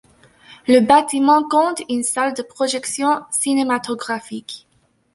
Le 0.67 0.79
bâtiment 0.79 1.47
compte 1.47 1.83
une 1.87 2.01
salle 2.01 2.33
de 2.33 2.41
projection 2.41 3.21
cinématographique. 3.29 4.67